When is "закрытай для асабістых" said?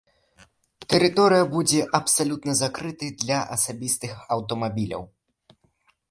2.61-4.15